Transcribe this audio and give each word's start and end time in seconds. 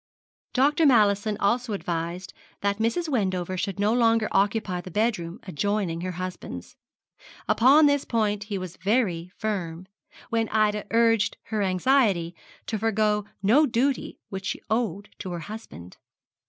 Dr. 0.53 0.87
Mallison 0.87 1.37
also 1.39 1.73
advised 1.73 2.33
that 2.61 2.79
Mrs. 2.79 3.07
Wendover 3.07 3.55
should 3.55 3.79
no 3.79 3.93
longer 3.93 4.27
occupy 4.31 4.81
the 4.81 4.89
bedroom 4.89 5.39
adjoining 5.43 6.01
her 6.01 6.13
husband's. 6.13 6.75
Upon 7.47 7.85
this 7.85 8.03
point 8.03 8.45
he 8.45 8.57
was 8.57 8.77
very 8.77 9.31
firm, 9.37 9.85
when 10.31 10.49
Ida 10.49 10.87
urged 10.89 11.37
her 11.49 11.61
anxiety 11.61 12.33
to 12.65 12.79
forego 12.79 13.25
no 13.43 13.67
duty 13.67 14.19
which 14.29 14.47
she 14.47 14.63
owed 14.71 15.09
to 15.19 15.29
her 15.33 15.41
husband. 15.41 15.97